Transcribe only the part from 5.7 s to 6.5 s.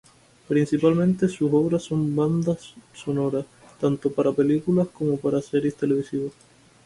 televisivas.